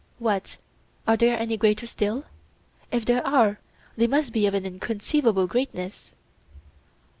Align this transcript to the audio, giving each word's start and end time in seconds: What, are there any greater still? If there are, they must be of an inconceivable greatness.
What, 0.17 0.57
are 1.07 1.15
there 1.15 1.37
any 1.39 1.57
greater 1.57 1.85
still? 1.85 2.25
If 2.91 3.05
there 3.05 3.23
are, 3.23 3.59
they 3.95 4.07
must 4.07 4.33
be 4.33 4.47
of 4.47 4.55
an 4.55 4.65
inconceivable 4.65 5.45
greatness. 5.45 6.15